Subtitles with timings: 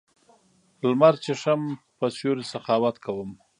[0.89, 1.61] لمر چېښم
[1.97, 3.29] په سیوري سخاوت کوم